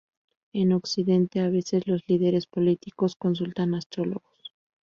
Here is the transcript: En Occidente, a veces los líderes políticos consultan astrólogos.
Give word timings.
En 0.51 0.73
Occidente, 0.73 1.41
a 1.41 1.49
veces 1.51 1.85
los 1.85 2.01
líderes 2.09 2.47
políticos 2.47 3.15
consultan 3.15 3.75
astrólogos. 3.75 4.51